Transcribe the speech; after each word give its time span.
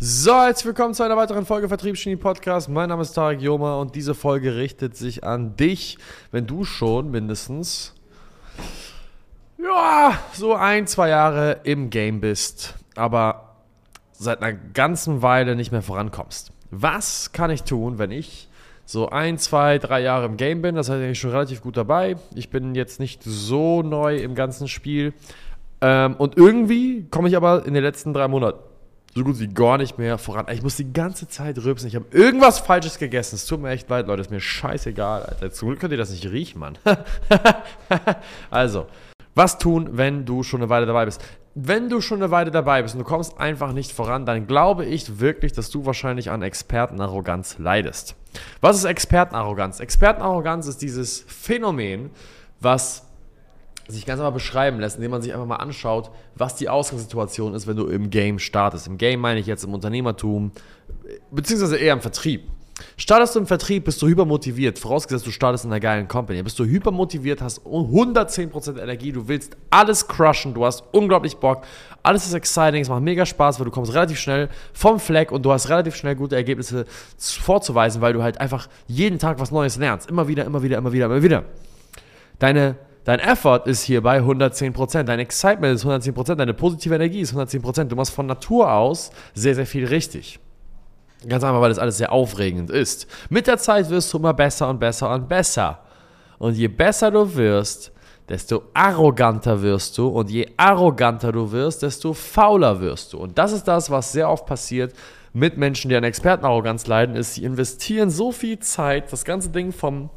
So, 0.00 0.32
herzlich 0.32 0.66
willkommen 0.66 0.94
zu 0.94 1.02
einer 1.02 1.16
weiteren 1.16 1.44
Folge 1.44 1.66
Vertriebsgenie 1.66 2.14
Podcast. 2.14 2.68
Mein 2.68 2.88
Name 2.88 3.02
ist 3.02 3.14
Tarek 3.14 3.40
Joma 3.40 3.80
und 3.80 3.96
diese 3.96 4.14
Folge 4.14 4.54
richtet 4.54 4.96
sich 4.96 5.24
an 5.24 5.56
dich, 5.56 5.98
wenn 6.30 6.46
du 6.46 6.62
schon 6.62 7.10
mindestens 7.10 7.96
ja, 9.60 10.16
so 10.34 10.54
ein, 10.54 10.86
zwei 10.86 11.08
Jahre 11.08 11.62
im 11.64 11.90
Game 11.90 12.20
bist, 12.20 12.76
aber 12.94 13.56
seit 14.12 14.40
einer 14.40 14.56
ganzen 14.56 15.20
Weile 15.20 15.56
nicht 15.56 15.72
mehr 15.72 15.82
vorankommst. 15.82 16.52
Was 16.70 17.32
kann 17.32 17.50
ich 17.50 17.64
tun, 17.64 17.98
wenn 17.98 18.12
ich 18.12 18.48
so 18.84 19.08
ein, 19.10 19.36
zwei, 19.36 19.78
drei 19.78 20.00
Jahre 20.00 20.26
im 20.26 20.36
Game 20.36 20.62
bin? 20.62 20.76
Das 20.76 20.88
heißt, 20.88 21.00
ich 21.00 21.06
bin 21.06 21.14
schon 21.16 21.32
relativ 21.32 21.60
gut 21.60 21.76
dabei. 21.76 22.14
Ich 22.36 22.50
bin 22.50 22.76
jetzt 22.76 23.00
nicht 23.00 23.24
so 23.24 23.82
neu 23.82 24.18
im 24.18 24.36
ganzen 24.36 24.68
Spiel. 24.68 25.12
Ähm, 25.80 26.14
und 26.18 26.36
irgendwie 26.36 27.08
komme 27.10 27.28
ich 27.28 27.36
aber 27.36 27.66
in 27.66 27.74
den 27.74 27.82
letzten 27.82 28.14
drei 28.14 28.28
Monaten 28.28 28.67
so 29.14 29.24
gut 29.24 29.40
wie 29.40 29.48
gar 29.48 29.78
nicht 29.78 29.98
mehr 29.98 30.18
voran. 30.18 30.46
Ich 30.52 30.62
muss 30.62 30.76
die 30.76 30.92
ganze 30.92 31.28
Zeit 31.28 31.58
rülpsen. 31.58 31.88
Ich 31.88 31.96
habe 31.96 32.06
irgendwas 32.12 32.58
Falsches 32.58 32.98
gegessen. 32.98 33.36
Es 33.36 33.46
tut 33.46 33.60
mir 33.60 33.70
echt 33.70 33.88
leid, 33.88 34.06
Leute. 34.06 34.22
Ist 34.22 34.30
mir 34.30 34.40
scheißegal, 34.40 35.24
Alter. 35.24 35.50
Zum 35.50 35.68
Glück 35.68 35.80
könnt 35.80 35.92
ihr 35.92 35.98
das 35.98 36.10
nicht 36.10 36.26
riechen, 36.26 36.60
Mann. 36.60 36.78
also, 38.50 38.86
was 39.34 39.58
tun, 39.58 39.90
wenn 39.92 40.24
du 40.24 40.42
schon 40.42 40.60
eine 40.60 40.70
Weile 40.70 40.86
dabei 40.86 41.04
bist? 41.04 41.24
Wenn 41.54 41.88
du 41.88 42.00
schon 42.00 42.22
eine 42.22 42.30
Weile 42.30 42.52
dabei 42.52 42.82
bist 42.82 42.94
und 42.94 43.00
du 43.00 43.04
kommst 43.04 43.40
einfach 43.40 43.72
nicht 43.72 43.90
voran, 43.90 44.26
dann 44.26 44.46
glaube 44.46 44.84
ich 44.84 45.18
wirklich, 45.18 45.52
dass 45.52 45.70
du 45.70 45.86
wahrscheinlich 45.86 46.30
an 46.30 46.42
Expertenarroganz 46.42 47.58
leidest. 47.58 48.14
Was 48.60 48.76
ist 48.76 48.84
Expertenarroganz? 48.84 49.80
Expertenarroganz 49.80 50.68
ist 50.68 50.82
dieses 50.82 51.24
Phänomen, 51.26 52.10
was 52.60 53.07
sich 53.88 54.04
ganz 54.06 54.20
einfach 54.20 54.34
beschreiben 54.34 54.78
lässt, 54.80 54.96
indem 54.96 55.10
man 55.10 55.22
sich 55.22 55.32
einfach 55.32 55.46
mal 55.46 55.56
anschaut, 55.56 56.10
was 56.34 56.54
die 56.56 56.68
Ausgangssituation 56.68 57.54
ist, 57.54 57.66
wenn 57.66 57.76
du 57.76 57.86
im 57.86 58.10
Game 58.10 58.38
startest. 58.38 58.86
Im 58.86 58.98
Game 58.98 59.20
meine 59.20 59.40
ich 59.40 59.46
jetzt 59.46 59.64
im 59.64 59.74
Unternehmertum, 59.74 60.52
beziehungsweise 61.30 61.78
eher 61.78 61.94
im 61.94 62.00
Vertrieb. 62.00 62.42
Startest 62.96 63.34
du 63.34 63.40
im 63.40 63.46
Vertrieb, 63.46 63.86
bist 63.86 64.00
du 64.02 64.06
hypermotiviert, 64.06 64.78
vorausgesetzt 64.78 65.26
du 65.26 65.32
startest 65.32 65.64
in 65.64 65.72
einer 65.72 65.80
geilen 65.80 66.06
Company, 66.06 66.40
bist 66.42 66.58
du 66.60 66.64
hypermotiviert, 66.64 67.42
hast 67.42 67.66
110% 67.66 68.80
Energie, 68.80 69.10
du 69.10 69.26
willst 69.26 69.56
alles 69.70 70.06
crushen, 70.06 70.54
du 70.54 70.64
hast 70.64 70.84
unglaublich 70.92 71.38
Bock, 71.38 71.64
alles 72.04 72.26
ist 72.26 72.34
exciting, 72.34 72.82
es 72.82 72.88
macht 72.88 73.02
mega 73.02 73.26
Spaß, 73.26 73.58
weil 73.58 73.64
du 73.64 73.72
kommst 73.72 73.92
relativ 73.94 74.20
schnell 74.20 74.48
vom 74.72 75.00
Fleck 75.00 75.32
und 75.32 75.44
du 75.44 75.50
hast 75.50 75.68
relativ 75.68 75.96
schnell 75.96 76.14
gute 76.14 76.36
Ergebnisse 76.36 76.86
vorzuweisen, 77.16 78.00
weil 78.00 78.12
du 78.12 78.22
halt 78.22 78.40
einfach 78.40 78.68
jeden 78.86 79.18
Tag 79.18 79.40
was 79.40 79.50
Neues 79.50 79.76
lernst. 79.76 80.08
Immer 80.08 80.28
wieder, 80.28 80.44
immer 80.44 80.62
wieder, 80.62 80.78
immer 80.78 80.92
wieder, 80.92 81.06
immer 81.06 81.22
wieder. 81.22 81.44
Deine 82.38 82.76
Dein 83.08 83.20
Effort 83.20 83.66
ist 83.66 83.84
hier 83.84 84.02
bei 84.02 84.20
110%, 84.20 85.04
dein 85.04 85.18
Excitement 85.18 85.74
ist 85.74 85.86
110%, 85.86 86.34
deine 86.34 86.52
positive 86.52 86.94
Energie 86.94 87.20
ist 87.20 87.34
110%. 87.34 87.84
Du 87.84 87.96
machst 87.96 88.12
von 88.12 88.26
Natur 88.26 88.70
aus 88.70 89.12
sehr, 89.32 89.54
sehr 89.54 89.64
viel 89.64 89.86
richtig. 89.86 90.38
Ganz 91.26 91.42
einfach, 91.42 91.62
weil 91.62 91.70
das 91.70 91.78
alles 91.78 91.96
sehr 91.96 92.12
aufregend 92.12 92.68
ist. 92.68 93.06
Mit 93.30 93.46
der 93.46 93.56
Zeit 93.56 93.88
wirst 93.88 94.12
du 94.12 94.18
immer 94.18 94.34
besser 94.34 94.68
und 94.68 94.78
besser 94.78 95.10
und 95.14 95.26
besser. 95.26 95.78
Und 96.38 96.54
je 96.54 96.68
besser 96.68 97.10
du 97.10 97.34
wirst, 97.34 97.92
desto 98.28 98.64
arroganter 98.74 99.62
wirst 99.62 99.96
du. 99.96 100.08
Und 100.08 100.28
je 100.28 100.46
arroganter 100.58 101.32
du 101.32 101.50
wirst, 101.50 101.82
desto 101.82 102.12
fauler 102.12 102.78
wirst 102.82 103.14
du. 103.14 103.20
Und 103.20 103.38
das 103.38 103.52
ist 103.52 103.64
das, 103.64 103.90
was 103.90 104.12
sehr 104.12 104.28
oft 104.28 104.44
passiert 104.44 104.92
mit 105.32 105.56
Menschen, 105.56 105.88
die 105.88 105.96
an 105.96 106.04
Expertenarroganz 106.04 106.86
leiden, 106.86 107.16
ist, 107.16 107.36
sie 107.36 107.44
investieren 107.44 108.10
so 108.10 108.32
viel 108.32 108.58
Zeit, 108.58 109.10
das 109.10 109.24
ganze 109.24 109.48
Ding 109.48 109.72
vom 109.72 110.10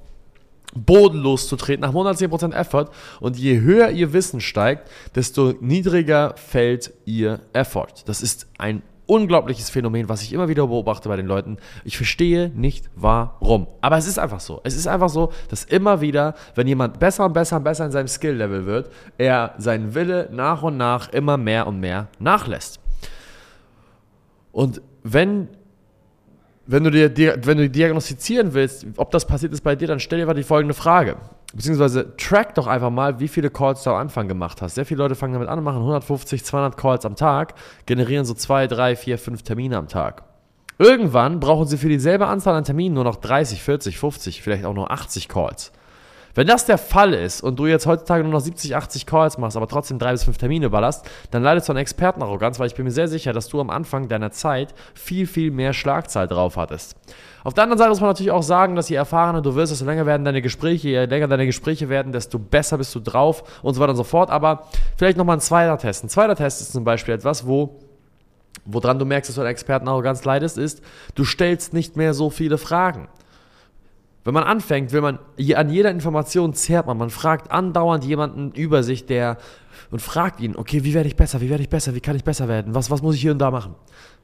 bodenlos 0.74 1.48
zu 1.48 1.56
treten, 1.56 1.82
nach 1.82 1.94
110% 1.94 2.54
Effort. 2.54 2.90
Und 3.20 3.38
je 3.38 3.62
höher 3.62 3.90
ihr 3.90 4.14
Wissen 4.14 4.42
steigt, 4.42 4.90
desto 5.16 5.54
niedriger 5.60 6.34
fällt 6.36 6.94
ihr 7.06 7.40
Effort. 7.54 8.04
Das 8.06 8.22
ist 8.22 8.48
ein 8.58 8.82
unglaubliches 9.12 9.70
Phänomen, 9.70 10.08
was 10.08 10.22
ich 10.22 10.32
immer 10.32 10.48
wieder 10.48 10.68
beobachte 10.68 11.10
bei 11.10 11.18
den 11.18 11.26
Leuten. 11.26 11.58
Ich 11.84 11.98
verstehe 11.98 12.50
nicht 12.56 12.90
warum. 12.96 13.68
Aber 13.82 13.98
es 13.98 14.08
ist 14.08 14.18
einfach 14.18 14.40
so. 14.40 14.62
Es 14.64 14.76
ist 14.76 14.88
einfach 14.88 15.10
so, 15.10 15.34
dass 15.50 15.66
immer 15.66 16.00
wieder, 16.00 16.34
wenn 16.56 16.66
jemand 16.66 16.98
besser 16.98 17.26
und 17.26 17.34
besser 17.34 17.58
und 17.58 17.66
besser 17.66 17.86
in 17.86 17.92
seinem 17.92 18.08
Skill-Level 18.08 18.66
wird, 18.66 18.90
er 19.18 19.54
seinen 19.58 19.96
Wille 19.96 20.30
nach 20.32 20.64
und 20.64 20.78
nach 20.78 21.10
immer 21.10 21.36
mehr 21.36 21.68
und 21.68 21.82
mehr 21.82 22.08
nachlässt. 22.20 22.80
Und 24.54 24.82
wenn 25.04 25.50
wenn 26.72 26.86
du 26.86 26.92
dir, 26.92 27.38
wenn 27.46 27.58
du 27.58 27.70
diagnostizieren 27.70 28.54
willst, 28.54 28.86
ob 28.96 29.12
das 29.12 29.28
passiert 29.28 29.52
ist 29.52 29.62
bei 29.62 29.76
dir, 29.76 29.88
dann 29.88 30.00
stell 30.00 30.20
dir 30.20 30.26
mal 30.26 30.34
die 30.34 30.44
folgende 30.44 30.74
Frage. 30.74 31.18
Beziehungsweise 31.54 32.16
track 32.16 32.56
doch 32.56 32.68
einfach 32.68 32.90
mal, 32.90 33.20
wie 33.20 33.28
viele 33.28 33.50
Calls 33.50 33.84
du 33.84 33.90
am 33.90 33.98
Anfang 33.98 34.30
gemacht 34.30 34.62
hast. 34.62 34.76
Sehr 34.76 34.86
viele 34.86 35.00
Leute 35.00 35.16
fangen 35.16 35.34
damit 35.34 35.50
an 35.50 35.62
machen 35.64 35.80
150, 35.80 36.46
200 36.46 36.78
Calls 36.78 37.06
am 37.06 37.18
Tag, 37.18 37.56
generieren 37.86 38.24
so 38.24 38.34
2, 38.34 38.68
3, 38.68 38.96
4, 38.96 39.18
5 39.18 39.44
Termine 39.44 39.78
am 39.78 39.90
Tag. 39.90 40.24
Irgendwann 40.78 41.42
brauchen 41.42 41.68
sie 41.68 41.78
für 41.78 41.90
dieselbe 41.90 42.28
Anzahl 42.28 42.56
an 42.56 42.64
Terminen 42.64 42.96
nur 42.96 43.04
noch 43.04 43.18
30, 43.18 43.62
40, 43.62 44.00
50, 44.00 44.42
vielleicht 44.42 44.64
auch 44.64 44.74
nur 44.74 44.92
80 44.92 45.28
Calls. 45.28 45.74
Wenn 46.36 46.48
das 46.48 46.66
der 46.66 46.78
Fall 46.78 47.14
ist 47.14 47.42
und 47.42 47.60
du 47.60 47.66
jetzt 47.66 47.86
heutzutage 47.86 48.24
nur 48.24 48.32
noch 48.34 48.40
70, 48.40 48.76
80 48.76 49.06
Calls 49.06 49.38
machst, 49.38 49.58
aber 49.58 49.68
trotzdem 49.68 50.00
drei 50.00 50.12
bis 50.12 50.24
fünf 50.24 50.38
Termine 50.38 50.70
ballerst, 50.70 51.10
dann 51.32 51.44
leidest 51.44 51.68
du 51.68 51.74
an 51.74 51.78
Expertenarroganz, 51.78 52.60
weil 52.60 52.68
ich 52.68 52.76
bin 52.76 52.86
mir 52.86 52.92
sehr 52.92 53.08
sicher, 53.08 53.34
dass 53.34 53.48
du 53.48 53.60
am 53.60 53.70
Anfang 53.70 54.08
deiner 54.08 54.32
Zeit 54.32 54.74
viel, 54.94 55.28
viel 55.28 55.52
mehr 55.52 55.74
Schlagzahl 55.74 56.28
drauf 56.28 56.58
hattest. 56.58 56.96
Auf 57.44 57.54
der 57.54 57.64
anderen 57.64 57.80
Seite 57.80 57.90
muss 57.90 58.02
man 58.02 58.10
natürlich 58.10 58.32
auch 58.32 58.44
sagen, 58.44 58.76
dass 58.76 58.90
je 58.90 58.96
erfahrener 58.96 59.42
du 59.42 59.56
wirst, 59.56 59.72
desto 59.72 59.86
länger 59.86 60.06
werden 60.06 60.24
deine 60.24 60.42
Gespräche, 60.42 60.90
je 60.90 61.06
länger 61.06 61.28
deine 61.28 61.46
Gespräche 61.46 61.90
werden, 61.90 62.12
desto 62.12 62.38
besser 62.38 62.78
bist 62.78 62.94
du 62.94 63.00
drauf 63.00 63.62
und 63.64 63.74
so 63.74 63.82
weiter 63.82 63.92
und 63.92 63.98
so 63.98 64.04
fort. 64.04 64.30
Aber 64.30 64.68
vielleicht 64.98 65.18
nochmal 65.18 65.38
ein 65.38 65.42
zweiter 65.42 65.78
Test. 65.78 66.04
Ein 66.04 66.10
zweiter 66.10 66.36
Test 66.36 66.62
ist 66.62 66.72
zum 66.72 66.84
Beispiel 66.84 67.16
etwas, 67.16 67.48
wo 67.48 67.80
Woran 68.66 69.00
du 69.00 69.06
merkst, 69.06 69.30
dass 69.30 69.36
du 69.36 69.42
an 69.42 69.48
Expertenarroganz 69.48 70.24
leidest, 70.24 70.58
ist, 70.58 70.82
du 71.16 71.24
stellst 71.24 71.74
nicht 71.74 71.98
mehr 71.98 72.14
so 72.14 72.30
viele 72.30 72.58
Fragen. 72.58 73.08
Wenn 74.24 74.34
man 74.34 74.44
anfängt, 74.44 74.92
will 74.92 75.02
man 75.02 75.20
an 75.56 75.70
jeder 75.70 75.90
Information 75.90 76.54
zehrt 76.54 76.86
man. 76.86 76.98
Man 76.98 77.10
fragt 77.10 77.52
andauernd 77.52 78.04
jemanden 78.04 78.52
über 78.52 78.84
sich, 78.84 79.06
der 79.06 79.38
und 79.90 80.02
fragt 80.02 80.40
ihn, 80.40 80.56
okay, 80.56 80.84
wie 80.84 80.94
werde 80.94 81.08
ich 81.08 81.16
besser, 81.16 81.42
wie 81.42 81.50
werde 81.50 81.64
ich 81.64 81.70
besser, 81.70 81.96
wie 81.96 82.02
kann 82.02 82.16
ich 82.16 82.24
besser 82.24 82.48
werden, 82.48 82.76
was, 82.76 82.92
was 82.92 83.02
muss 83.02 83.16
ich 83.16 83.22
hier 83.22 83.32
und 83.32 83.40
da 83.40 83.52
machen? 83.52 83.76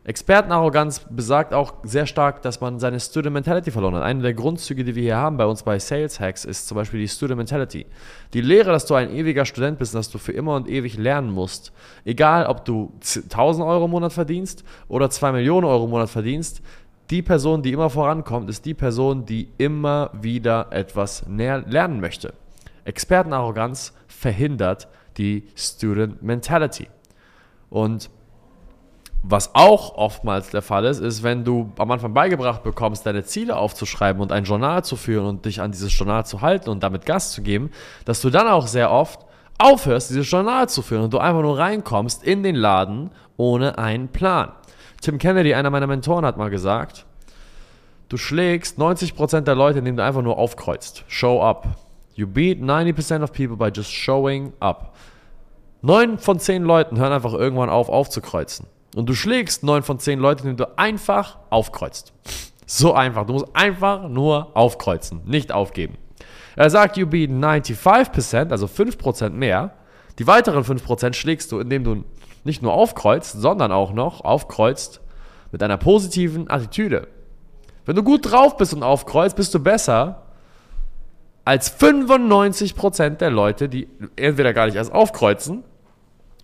Expertenarroganz 0.04 1.06
besagt 1.10 1.54
auch 1.54 1.74
sehr 1.84 2.06
stark, 2.06 2.42
dass 2.42 2.62
man 2.62 2.80
seine 2.80 2.98
Student 2.98 3.34
Mentality 3.34 3.72
verloren 3.72 3.96
hat. 3.96 4.04
Eine 4.04 4.22
der 4.22 4.34
Grundzüge, 4.34 4.86
die 4.86 4.96
wir 4.96 5.04
hier 5.04 5.18
haben 5.18 5.36
bei 5.36 5.46
uns 5.46 5.64
bei 5.64 5.80
Sales 5.80 6.22
Hacks, 6.22 6.46
ist 6.46 6.70
zum 6.70 6.76
Beispiel 6.76 7.02
die 7.02 7.10
Student 7.10 7.38
Mentality. 7.40 7.86
Die 8.34 8.40
Lehre, 8.40 8.72
dass 8.72 8.86
du 8.86 8.94
ein 8.94 9.14
ewiger 9.14 9.44
Student 9.44 9.80
bist, 9.80 9.94
dass 9.94 10.10
du 10.10 10.18
für 10.18 10.32
immer 10.32 10.56
und 10.56 10.70
ewig 10.70 10.98
lernen 10.98 11.30
musst. 11.30 11.74
Egal, 12.06 12.46
ob 12.46 12.64
du 12.64 12.94
1000 13.02 13.68
Euro 13.68 13.86
im 13.86 13.92
Monat 13.92 14.14
verdienst 14.14 14.64
oder 14.88 15.10
2 15.10 15.34
Millionen 15.34 15.66
Euro 15.66 15.84
im 15.84 15.90
Monat 15.90 16.10
verdienst, 16.10 16.62
die 17.10 17.22
Person, 17.22 17.62
die 17.62 17.72
immer 17.72 17.90
vorankommt, 17.90 18.50
ist 18.50 18.66
die 18.66 18.74
Person, 18.74 19.26
die 19.26 19.50
immer 19.58 20.10
wieder 20.14 20.68
etwas 20.72 21.26
lernen 21.28 22.02
möchte. 22.02 22.34
Expertenarroganz 22.84 23.94
verhindert 24.08 24.88
die 25.18 25.48
Student 25.56 26.22
Mentality. 26.22 26.88
Und 27.70 28.10
was 29.24 29.56
auch 29.56 29.96
oftmals 29.96 30.52
der 30.52 30.62
Fall 30.62 30.86
ist, 30.86 31.00
ist, 31.00 31.24
wenn 31.24 31.44
du 31.44 31.72
am 31.78 31.92
Anfang 31.92 32.14
beigebracht 32.14 32.64
bekommst, 32.64 33.06
deine 33.06 33.24
Ziele 33.24 33.58
aufzuschreiben 33.58 34.22
und 34.22 34.32
ein 34.32 34.44
Journal 34.44 34.84
zu 34.84 34.96
führen 34.96 35.26
und 35.26 35.46
dich 35.46 35.60
an 35.60 35.72
dieses 35.72 35.98
Journal 35.98 36.26
zu 36.26 36.42
halten 36.42 36.70
und 36.70 36.84
damit 36.84 37.06
Gas 37.06 37.32
zu 37.32 37.42
geben, 37.42 37.72
dass 38.06 38.22
du 38.22 38.30
dann 38.30 38.48
auch 38.48 38.68
sehr 38.68 38.92
oft 38.92 39.26
aufhörst, 39.58 40.12
dieses 40.12 40.30
Journal 40.30 40.70
zu 40.70 40.82
führen 40.82 41.04
und 41.04 41.14
du 41.14 41.18
einfach 41.18 41.42
nur 41.42 41.58
reinkommst 41.58 42.24
in 42.24 42.44
den 42.44 42.56
Laden 42.56 43.12
ohne 43.38 43.78
einen 43.78 44.10
Plan. 44.10 44.52
Tim 45.02 45.18
Kennedy, 45.18 45.54
einer 45.54 45.70
meiner 45.70 45.88
Mentoren, 45.88 46.26
hat 46.26 46.38
mal 46.38 46.50
gesagt, 46.50 47.06
du 48.10 48.18
schlägst 48.18 48.80
90% 48.80 49.42
der 49.42 49.56
Leute, 49.56 49.80
indem 49.80 49.98
du 49.98 50.04
einfach 50.04 50.22
nur 50.22 50.38
aufkreuzt. 50.38 51.04
Show 51.08 51.42
up. 51.42 51.68
You 52.16 52.26
beat 52.26 52.60
90% 52.60 53.22
of 53.22 53.32
people 53.32 53.56
by 53.56 53.70
just 53.74 53.92
showing 53.92 54.54
up. 54.60 54.96
Neun 55.82 56.18
von 56.18 56.40
zehn 56.40 56.64
Leuten 56.64 56.98
hören 56.98 57.14
einfach 57.14 57.34
irgendwann 57.34 57.70
auf, 57.70 57.90
aufzukreuzen. 57.90 58.66
Und 58.96 59.08
du 59.08 59.14
schlägst 59.14 59.64
neun 59.64 59.84
von 59.84 60.00
zehn 60.00 60.20
Leute, 60.20 60.44
indem 60.44 60.58
du 60.58 60.78
einfach 60.78 61.38
aufkreuzt. 61.50 62.14
So 62.66 62.94
einfach. 62.94 63.26
Du 63.26 63.34
musst 63.34 63.46
einfach 63.54 64.10
nur 64.10 64.56
aufkreuzen, 64.56 65.22
nicht 65.26 65.52
aufgeben. 65.52 65.96
Er 66.56 66.72
sagt, 66.72 66.98
you 66.98 67.06
beat 67.06 67.30
95%, 67.30 68.50
also 68.50 68.66
5% 68.66 69.30
mehr. 69.30 69.76
Die 70.18 70.26
weiteren 70.26 70.64
5% 70.64 71.14
schlägst 71.14 71.52
du, 71.52 71.60
indem 71.60 71.84
du 71.84 72.04
nicht 72.44 72.62
nur 72.62 72.74
aufkreuzt, 72.74 73.40
sondern 73.40 73.72
auch 73.72 73.94
noch 73.94 74.22
aufkreuzt 74.22 75.02
mit 75.52 75.64
einer 75.64 75.78
positiven 75.78 76.50
Attitüde. 76.50 77.08
Wenn 77.86 77.96
du 77.96 78.04
gut 78.04 78.32
drauf 78.32 78.58
bist 78.58 78.74
und 78.74 78.84
aufkreuzt, 78.84 79.36
bist 79.36 79.54
du 79.54 79.60
besser 79.60 80.24
als 81.46 81.80
95% 81.80 83.12
der 83.12 83.32
Leute, 83.32 83.70
die 83.70 83.88
entweder 84.18 84.54
gar 84.54 84.66
nicht 84.66 84.76
erst 84.76 84.92
aufkreuzen 84.92 85.64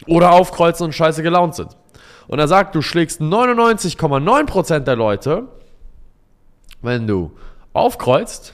oder 0.08 0.32
aufkreuzen 0.32 0.86
und 0.86 0.94
scheiße 0.94 1.22
gelaunt 1.24 1.56
sind. 1.56 1.76
Und 2.28 2.40
er 2.40 2.48
sagt, 2.48 2.74
du 2.76 2.82
schlägst 2.82 3.20
99,9% 3.20 4.80
der 4.80 4.96
Leute, 4.96 5.48
wenn 6.82 7.06
du 7.08 7.32
aufkreuzt, 7.74 8.54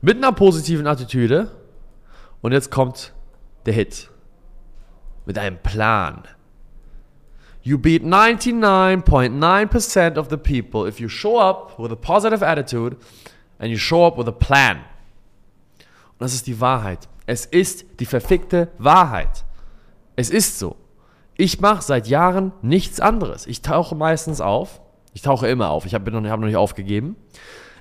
mit 0.00 0.16
einer 0.16 0.32
positiven 0.32 0.86
Attitüde 0.86 1.50
und 2.40 2.52
jetzt 2.52 2.70
kommt 2.70 3.12
der 3.66 3.74
Hit. 3.74 4.10
Mit 5.24 5.38
einem 5.38 5.58
Plan 5.58 6.24
You 7.64 7.78
beat 7.78 8.02
99.9% 8.02 10.18
of 10.18 10.28
the 10.28 10.36
people 10.36 10.88
if 10.88 10.98
you 10.98 11.08
show 11.08 11.38
up 11.38 11.78
with 11.78 11.92
a 11.92 11.96
positive 11.96 12.42
attitude 12.42 12.96
and 13.60 13.70
you 13.70 13.78
show 13.78 14.04
up 14.04 14.18
with 14.18 14.26
a 14.26 14.32
plan. 14.32 14.78
Und 14.78 16.18
das 16.18 16.34
ist 16.34 16.48
die 16.48 16.60
Wahrheit. 16.60 17.08
Es 17.26 17.46
ist 17.46 18.00
die 18.00 18.06
verfickte 18.06 18.72
Wahrheit. 18.78 19.44
Es 20.16 20.28
ist 20.28 20.58
so. 20.58 20.74
Ich 21.36 21.60
mache 21.60 21.82
seit 21.82 22.08
Jahren 22.08 22.50
nichts 22.62 22.98
anderes. 22.98 23.46
Ich 23.46 23.62
tauche 23.62 23.94
meistens 23.94 24.40
auf. 24.40 24.80
Ich 25.14 25.22
tauche 25.22 25.46
immer 25.46 25.70
auf. 25.70 25.86
Ich 25.86 25.94
habe 25.94 26.10
noch, 26.10 26.28
hab 26.28 26.40
noch 26.40 26.46
nicht 26.46 26.56
aufgegeben. 26.56 27.14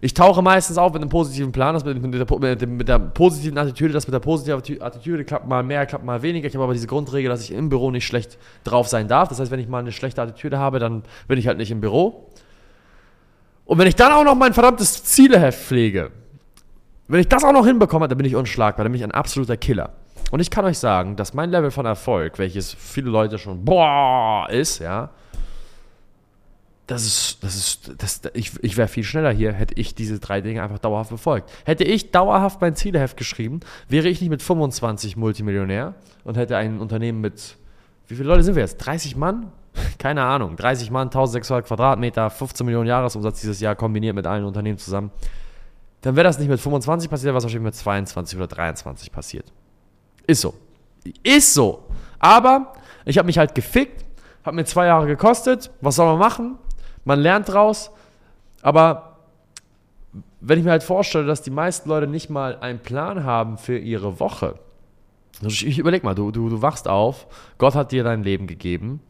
Ich 0.04 0.16
tauche 0.16 0.42
meistens 0.42 0.80
auf 0.80 0.94
mit 0.94 1.02
einem 1.04 1.12
positiven 1.12 1.52
Plan, 1.52 1.76
das 1.76 1.86
mit, 1.86 2.02
mit, 2.02 2.14
der, 2.16 2.40
mit, 2.40 2.70
mit, 2.70 2.88
der, 2.88 2.98
positiven 2.98 3.56
Attitüde, 3.60 3.94
das 3.94 4.08
mit 4.08 4.16
der 4.16 4.20
positiven 4.20 4.82
Attitüde 4.82 5.24
klappt 5.24 5.48
mal 5.48 5.62
mehr, 5.62 5.86
klappt 5.86 6.04
mal 6.04 6.24
weniger. 6.24 6.48
Ich 6.48 6.56
habe 6.56 6.64
aber 6.64 6.74
diese 6.74 6.88
Grundregel, 6.88 7.30
dass 7.30 7.44
ich 7.44 7.52
im 7.52 7.70
Büro 7.70 7.92
nicht 7.92 8.08
schlecht 8.08 8.40
drauf 8.64 8.88
sein 8.88 9.08
darf. 9.08 9.30
Das 9.30 9.40
heißt, 9.40 9.52
wenn 9.52 9.60
ich 9.60 9.68
mal 9.68 9.78
eine 9.78 9.92
schlechte 9.92 10.20
Attitüde 10.20 10.58
habe, 10.58 10.80
dann 10.80 11.04
bin 11.28 11.38
ich 11.38 11.46
halt 11.46 11.60
nicht 11.60 11.70
im 11.70 11.82
Büro. 11.82 12.28
Und 13.66 13.78
wenn 13.78 13.88
ich 13.88 13.96
dann 13.96 14.12
auch 14.12 14.24
noch 14.24 14.34
mein 14.34 14.54
verdammtes 14.54 15.04
Zieleheft 15.04 15.60
pflege, 15.60 16.10
wenn 17.08 17.20
ich 17.20 17.28
das 17.28 17.44
auch 17.44 17.54
noch 17.54 17.68
hinbekomme, 17.68 18.08
dann 18.08 18.18
bin 18.18 18.26
ich 18.26 18.36
unschlagbar, 18.36 18.84
dann 18.84 18.92
bin 18.92 19.00
ich 19.00 19.04
ein 19.04 19.12
absoluter 19.12 19.56
Killer. 19.56 19.92
Und 20.32 20.40
ich 20.40 20.50
kann 20.50 20.66
euch 20.66 20.80
sagen, 20.80 21.16
dass 21.16 21.36
mein 21.36 21.52
Level 21.52 21.70
von 21.70 21.86
Erfolg, 21.86 22.40
welches 22.40 22.74
viele 22.74 23.12
Leute 23.12 23.38
schon 23.38 23.64
boah 23.64 24.48
ist, 24.50 24.80
ja, 24.80 25.12
das 26.92 27.06
ist, 27.06 27.38
das 27.42 27.56
ist, 27.56 27.92
das, 27.98 28.22
ich, 28.34 28.52
ich 28.62 28.76
wäre 28.76 28.90
viel 28.90 29.06
schneller 29.06 29.32
hier, 29.32 29.54
hätte 29.54 29.76
ich 29.76 29.96
diese 29.96 30.20
drei 30.20 30.42
Dinge 30.42 30.62
einfach 30.62 30.80
dauerhaft 30.80 31.10
befolgt. 31.10 31.50
Hätte 31.64 31.86
ich 31.86 32.12
dauerhaft 32.12 32.60
mein 32.60 32.76
Zieleheft 32.76 33.16
geschrieben, 33.16 33.62
wäre 33.88 34.10
ich 34.10 34.20
nicht 34.20 34.30
mit 34.30 34.42
25 34.42 35.16
Multimillionär 35.16 35.96
und 36.26 36.36
hätte 36.36 36.58
ein 36.58 36.80
Unternehmen 36.80 37.22
mit, 37.22 37.56
wie 38.08 38.16
viele 38.16 38.28
Leute 38.28 38.44
sind 38.44 38.56
wir 38.56 38.62
jetzt? 38.62 38.78
30 38.78 39.16
Mann? 39.16 39.54
Keine 40.00 40.24
Ahnung, 40.24 40.58
30 40.58 40.92
Mann, 40.92 41.08
1600 41.08 41.66
Quadratmeter, 41.66 42.30
15 42.30 42.66
Millionen 42.66 42.88
Jahresumsatz 42.88 43.40
dieses 43.40 43.62
Jahr 43.62 43.76
kombiniert 43.76 44.16
mit 44.16 44.28
allen 44.28 44.44
Unternehmen 44.44 44.78
zusammen. 44.78 45.12
Dann 46.02 46.18
wäre 46.18 46.26
das 46.26 46.40
nicht 46.40 46.50
mit 46.50 46.60
25 46.60 47.10
passiert, 47.10 47.34
es 47.34 47.44
wahrscheinlich 47.44 47.64
mit 47.64 47.76
22 47.76 48.38
oder 48.38 48.48
23 48.48 49.12
passiert. 49.14 49.46
Ist 50.28 50.42
so. 50.42 50.54
Ist 51.24 51.54
so. 51.54 51.86
Aber 52.20 52.74
ich 53.06 53.18
habe 53.18 53.28
mich 53.28 53.38
halt 53.38 53.56
gefickt, 53.56 54.04
hat 54.44 54.54
mir 54.54 54.66
zwei 54.66 54.88
Jahre 54.88 55.08
gekostet. 55.08 55.72
Was 55.80 55.96
soll 55.96 56.08
man 56.08 56.20
machen? 56.20 56.58
Man 57.06 57.20
lernt 57.20 57.50
draus, 57.50 57.92
aber 58.62 59.18
wenn 60.40 60.60
ich 60.60 60.66
mir 60.66 60.72
halt 60.72 60.84
vorstelle, 60.84 61.26
dass 61.26 61.42
die 61.42 61.52
meisten 61.52 61.88
Leute 61.88 62.08
nicht 62.08 62.30
mal 62.30 62.58
einen 62.60 62.80
Plan 62.80 63.24
haben 63.24 63.58
für 63.58 63.78
ihre 63.78 64.20
Woche. 64.20 64.56
Ich 65.42 65.80
überleg 65.80 66.04
mal, 66.04 66.16
du, 66.16 66.32
du, 66.32 66.50
du 66.50 66.62
wachst 66.62 66.88
auf, 66.88 67.28
Gott 67.58 67.76
hat 67.76 67.92
dir 67.92 68.04
dein 68.04 68.24
Leben 68.24 68.48
gegeben. 68.48 69.02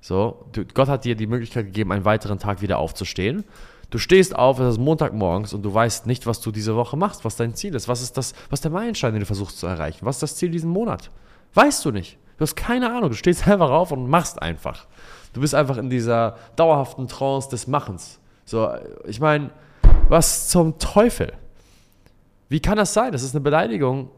So, 0.00 0.46
du, 0.52 0.64
Gott 0.64 0.88
hat 0.88 1.04
dir 1.04 1.14
die 1.14 1.26
Möglichkeit 1.26 1.66
gegeben, 1.66 1.92
einen 1.92 2.04
weiteren 2.04 2.38
Tag 2.38 2.60
wieder 2.60 2.78
aufzustehen. 2.78 3.44
Du 3.90 3.98
stehst 3.98 4.34
auf, 4.34 4.58
es 4.58 4.74
ist 4.74 4.80
Montagmorgens 4.80 5.52
und 5.52 5.62
du 5.62 5.72
weißt 5.72 6.06
nicht, 6.06 6.26
was 6.26 6.40
du 6.40 6.50
diese 6.50 6.74
Woche 6.76 6.96
machst, 6.96 7.24
was 7.24 7.36
dein 7.36 7.54
Ziel 7.54 7.74
ist. 7.74 7.88
Was 7.88 8.02
ist 8.02 8.16
das, 8.16 8.32
was 8.48 8.60
der 8.60 8.70
Meilenstein, 8.70 9.12
den 9.12 9.20
du 9.20 9.26
versuchst 9.26 9.58
zu 9.58 9.66
erreichen? 9.66 10.06
Was 10.06 10.16
ist 10.16 10.22
das 10.22 10.36
Ziel 10.36 10.50
diesen 10.50 10.70
Monat? 10.70 11.10
Weißt 11.54 11.84
du 11.84 11.90
nicht. 11.90 12.18
Du 12.38 12.42
hast 12.42 12.56
keine 12.56 12.90
Ahnung. 12.90 13.10
Du 13.10 13.16
stehst 13.16 13.46
einfach 13.46 13.70
auf 13.70 13.92
und 13.92 14.08
machst 14.08 14.40
einfach. 14.40 14.86
Du 15.32 15.40
bist 15.40 15.54
einfach 15.54 15.76
in 15.78 15.90
dieser 15.90 16.36
dauerhaften 16.56 17.08
Trance 17.08 17.48
des 17.48 17.66
Machens. 17.66 18.20
So, 18.44 18.70
ich 19.06 19.20
meine, 19.20 19.50
was 20.08 20.48
zum 20.48 20.78
Teufel? 20.78 21.32
Wie 22.48 22.60
kann 22.60 22.76
das 22.76 22.92
sein? 22.92 23.12
Das 23.12 23.22
ist 23.22 23.34
eine 23.34 23.40
Beleidigung 23.40 24.10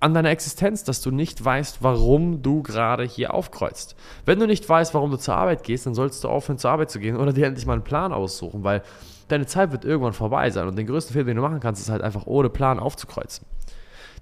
an 0.00 0.14
deiner 0.14 0.30
Existenz, 0.30 0.84
dass 0.84 1.00
du 1.00 1.10
nicht 1.10 1.42
weißt, 1.42 1.78
warum 1.80 2.42
du 2.42 2.62
gerade 2.62 3.04
hier 3.04 3.32
aufkreuzt. 3.32 3.96
Wenn 4.24 4.38
du 4.38 4.46
nicht 4.46 4.68
weißt, 4.68 4.94
warum 4.94 5.10
du 5.10 5.16
zur 5.16 5.36
Arbeit 5.36 5.62
gehst, 5.62 5.86
dann 5.86 5.94
sollst 5.94 6.22
du 6.22 6.28
aufhören, 6.28 6.58
zur 6.58 6.70
Arbeit 6.70 6.90
zu 6.90 6.98
gehen 6.98 7.16
oder 7.16 7.32
dir 7.32 7.46
endlich 7.46 7.66
mal 7.66 7.74
einen 7.74 7.84
Plan 7.84 8.12
aussuchen, 8.12 8.62
weil 8.62 8.82
deine 9.28 9.46
Zeit 9.46 9.72
wird 9.72 9.84
irgendwann 9.84 10.12
vorbei 10.12 10.50
sein 10.50 10.68
und 10.68 10.76
den 10.76 10.86
größten 10.86 11.12
Fehler, 11.12 11.26
den 11.26 11.36
du 11.36 11.42
machen 11.42 11.60
kannst, 11.60 11.80
ist 11.80 11.88
halt 11.88 12.02
einfach 12.02 12.26
ohne 12.26 12.50
Plan 12.50 12.78
aufzukreuzen. 12.78 13.46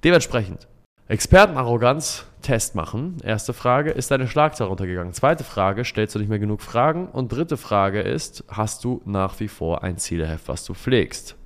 Dementsprechend, 0.04 0.68
Expertenarroganz, 1.08 2.24
Test 2.44 2.74
machen. 2.74 3.16
Erste 3.24 3.52
Frage, 3.52 3.90
ist 3.90 4.10
deine 4.10 4.28
Schlagzahl 4.28 4.68
runtergegangen? 4.68 5.12
Zweite 5.12 5.42
Frage, 5.42 5.84
stellst 5.84 6.14
du 6.14 6.20
nicht 6.20 6.28
mehr 6.28 6.38
genug 6.38 6.62
Fragen? 6.62 7.08
Und 7.08 7.32
dritte 7.32 7.56
Frage 7.56 8.00
ist, 8.00 8.44
hast 8.48 8.84
du 8.84 9.02
nach 9.04 9.40
wie 9.40 9.48
vor 9.48 9.82
ein 9.82 9.98
Zieleheft, 9.98 10.46
was 10.46 10.64
du 10.64 10.74
pflegst? 10.74 11.36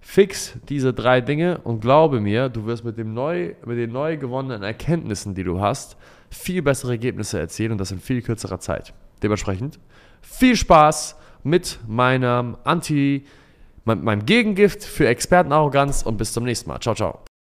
Fix 0.00 0.54
diese 0.68 0.92
drei 0.92 1.20
Dinge 1.20 1.58
und 1.64 1.80
glaube 1.80 2.20
mir, 2.20 2.50
du 2.50 2.66
wirst 2.66 2.84
mit, 2.84 2.98
dem 2.98 3.14
neu, 3.14 3.54
mit 3.64 3.78
den 3.78 3.90
neu 3.90 4.18
gewonnenen 4.18 4.62
Erkenntnissen, 4.62 5.34
die 5.34 5.42
du 5.42 5.60
hast, 5.60 5.96
viel 6.30 6.62
bessere 6.62 6.92
Ergebnisse 6.92 7.40
erzielen 7.40 7.72
und 7.72 7.78
das 7.78 7.90
in 7.90 7.98
viel 7.98 8.22
kürzerer 8.22 8.60
Zeit. 8.60 8.92
Dementsprechend 9.22 9.80
viel 10.20 10.56
Spaß 10.56 11.16
mit 11.42 11.78
meinem 11.86 12.56
Anti, 12.64 13.24
meinem 13.84 14.26
Gegengift 14.26 14.84
für 14.84 15.08
Expertenarroganz 15.08 16.02
und 16.02 16.16
bis 16.18 16.32
zum 16.32 16.44
nächsten 16.44 16.68
Mal. 16.68 16.80
Ciao, 16.80 16.94
ciao. 16.94 17.33